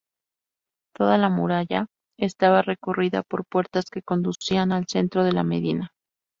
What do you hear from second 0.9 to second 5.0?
Toda la muralla estaba recorrida por puertas que conducían al